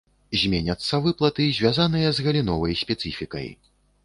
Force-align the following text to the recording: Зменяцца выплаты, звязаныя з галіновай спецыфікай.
Зменяцца 0.43 0.99
выплаты, 1.07 1.45
звязаныя 1.57 2.09
з 2.21 2.27
галіновай 2.29 2.73
спецыфікай. 2.81 3.47